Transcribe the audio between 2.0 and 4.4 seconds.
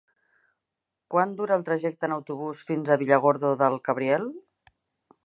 en autobús fins a Villargordo del Cabriel?